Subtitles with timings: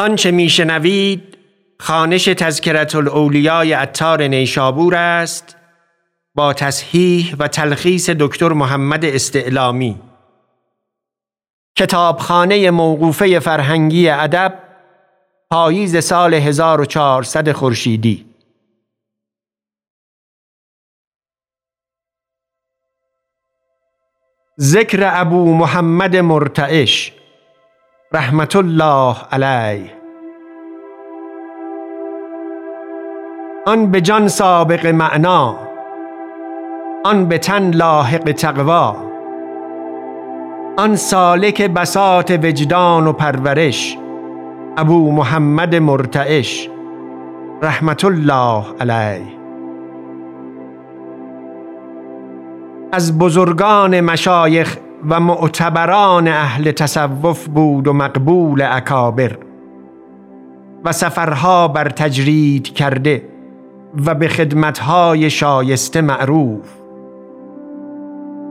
[0.00, 1.38] آنچه میشنوید
[1.80, 5.56] خانش تذکرت الاولیای اتار نیشابور است
[6.34, 10.00] با تصحیح و تلخیص دکتر محمد استعلامی.
[11.76, 14.58] کتابخانه موقوفه فرهنگی ادب
[15.50, 18.26] پاییز سال 1400 خورشیدی.
[24.60, 27.19] ذکر ابو محمد مرتعش.
[28.14, 29.90] رحمت الله علیه.
[33.66, 35.56] آن به جان سابق معنا
[37.04, 38.96] آن به تن لاحق تقوا
[40.78, 43.98] آن سالک بساط وجدان و پرورش
[44.76, 46.70] ابو محمد مرتعش.
[47.62, 49.26] رحمت الله علیه.
[52.92, 54.76] از بزرگان مشایخ
[55.08, 59.38] و معتبران اهل تصوف بود و مقبول اکابر
[60.84, 63.28] و سفرها بر تجرید کرده
[64.06, 66.68] و به خدمتهای شایسته معروف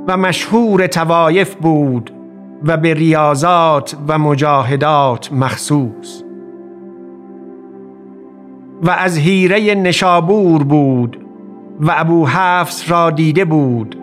[0.08, 2.12] و مشهور توایف بود
[2.64, 6.24] و به ریاضات و مجاهدات مخصوص
[8.84, 11.26] و از هیره نشابور بود
[11.80, 13.96] و ابو حفص را دیده بود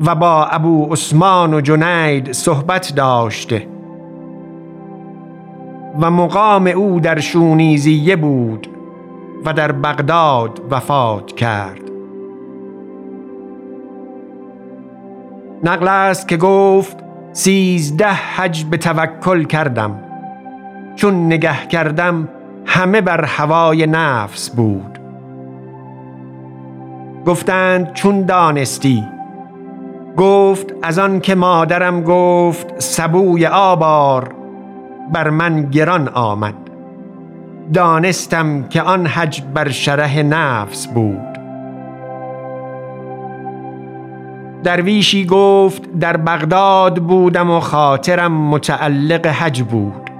[0.00, 3.66] و با ابو عثمان و جنید صحبت داشته.
[6.00, 8.68] و مقام او در شونیزیه بود
[9.44, 11.80] و در بغداد وفات کرد.
[15.64, 16.96] نقل است که گفت
[17.32, 20.00] سیزده حج به توکل کردم.
[20.96, 22.28] چون نگه کردم
[22.66, 24.98] همه بر هوای نفس بود.
[27.26, 29.15] گفتند چون دانستی؟
[30.16, 34.34] گفت از آن که مادرم گفت سبوی آبار
[35.12, 36.54] بر من گران آمد.
[37.72, 41.36] دانستم که آن حج بر شره نفس بود.
[44.62, 50.10] درویشی گفت در بغداد بودم و خاطرم متعلق حج بود.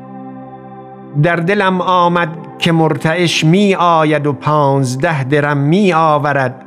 [1.23, 2.29] در دلم آمد
[2.59, 6.66] که مرتعش می آید و پانزده درم می آورد.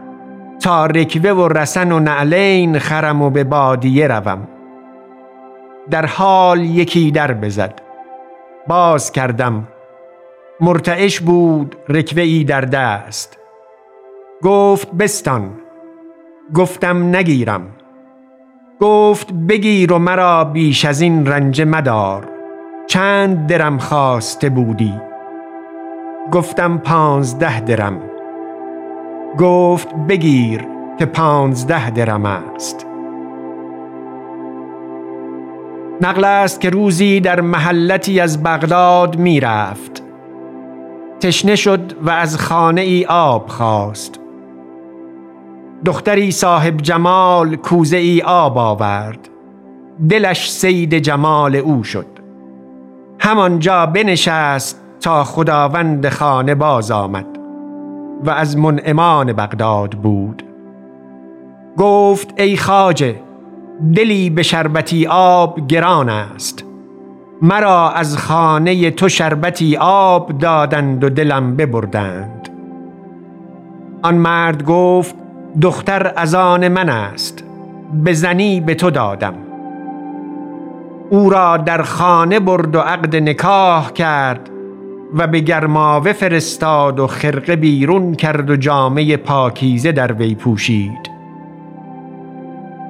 [0.59, 4.47] تا رکوه و رسن و نعلین خرم و به بادیه روم.
[5.89, 7.81] در حال یکی در بزد.
[8.67, 9.67] باز کردم.
[10.61, 13.37] مرتعش بود رکوه ای در دست.
[14.43, 15.51] گفت بستان.
[16.55, 17.67] گفتم نگیرم.
[18.79, 22.27] گفت بگیر و مرا بیش از این رنج مدار.
[22.87, 24.93] چند درم خواسته بودی؟
[26.31, 28.08] گفتم پانزده درم.
[29.37, 30.67] گفت بگیر
[30.99, 32.85] که پانزده درم است.
[36.01, 40.03] نقل است که روزی در محلتی از بغداد می رفت
[41.19, 44.19] تشنه شد و از خانه ای آب خواست.
[45.85, 49.29] دختری صاحب جمال کوزه ای آب آورد.
[50.09, 52.07] دلش سید جمال او شد.
[53.19, 57.38] همانجا بنشست تا خداوند خانه باز آمد.
[58.25, 60.43] و از منعمان بغداد بود.
[61.77, 63.15] گفت ای خاجه
[63.95, 66.63] دلی به شربتی آب گران است.
[67.41, 72.49] مرا از خانه تو شربتی آب دادند و دلم ببردند.
[74.03, 75.15] آن مرد گفت
[75.61, 77.43] دختر از آن من است
[78.03, 79.33] به زنی به تو دادم.
[81.09, 84.49] او را در خانه برد و عقد نکاح کرد
[85.13, 91.09] و به گرماوه فرستاد و خرقه بیرون کرد و جامعه پاکیزه در وی پوشید.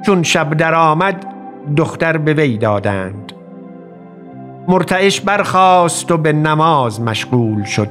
[0.05, 1.25] چون شب در آمد
[1.77, 3.33] دختر به وی دادند.
[4.67, 7.89] مرتعش برخاست و به نماز مشغول شد.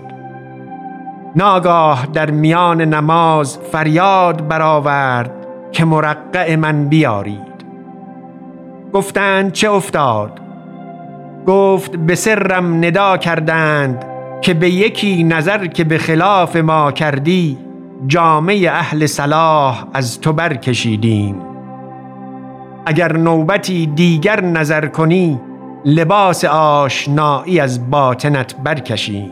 [1.37, 5.31] ناگاه در میان نماز فریاد برآورد
[5.73, 7.49] که مرقع من بیارید.
[8.93, 10.41] گفتند چه افتاد؟
[11.47, 14.05] گفت به سرم ندا کردند
[14.43, 17.59] که به یکی نظر که به خلاف ما کردی
[18.07, 21.43] جامعه اهل صلاح از تو برکشیدیم.
[22.87, 25.41] اگر نوبتی دیگر نظر کنی
[25.85, 29.31] لباس آشنایی از باطنت برکشیم.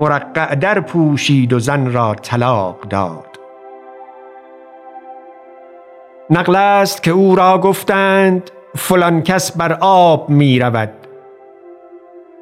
[0.00, 3.26] مرقع در پوشید و زن را طلاق داد.
[6.30, 10.99] نقل است که او را گفتند فلان کس بر آب می رود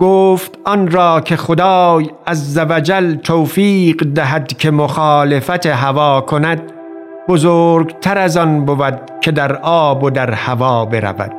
[0.00, 6.62] گفت آن را که خدای از زوجل توفیق دهد که مخالفت هوا کند
[7.28, 11.32] بزرگتر از آن بود که در آب و در هوا برود.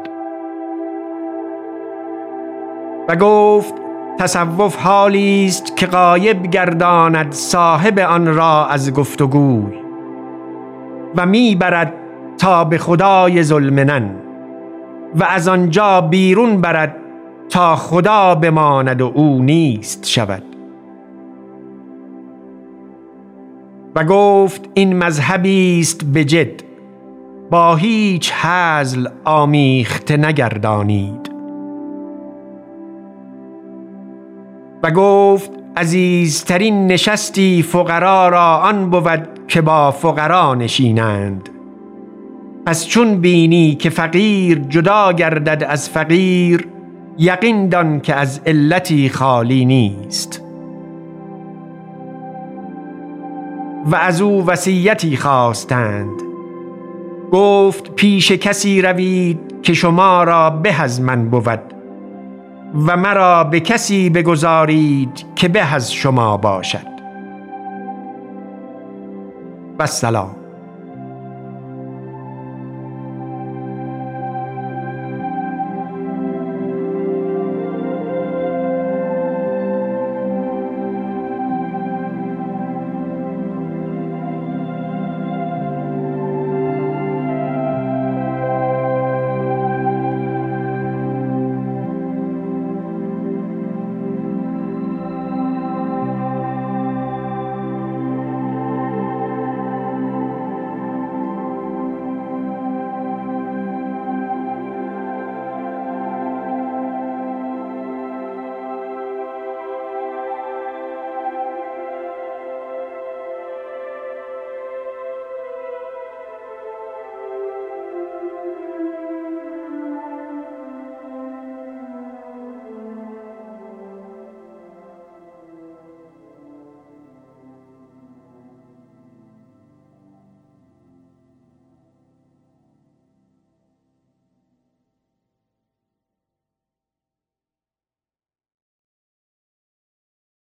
[3.09, 3.73] و گفت
[4.19, 9.73] تصوف حالی است که غایب گرداند صاحب آن را از گفتگوی
[11.15, 11.93] و می‌برد
[12.37, 14.15] تا به خدای ظلمنن
[15.15, 16.95] و از آنجا بیرون برد
[17.49, 20.43] تا خدا بماند و او نیست شود.
[23.95, 26.61] و گفت این مذهبی است به جد
[27.51, 31.31] با هیچ حزل آمیخته نگردانید.
[34.83, 41.49] و گفت عزیزترین نشستی فقرا را آن بود که با فقرا نشینند.
[42.65, 46.67] پس چون بینی که فقیر جدا گردد از فقیر
[47.21, 50.41] یقین دان که از علتی خالی نیست.
[53.85, 56.21] و از او وصیتی خواستند.
[57.31, 61.59] گفت پیش کسی روید که شما را به از من بود
[62.87, 66.99] و مرا به کسی بگذارید که به از شما باشد.
[69.79, 70.38] و سلام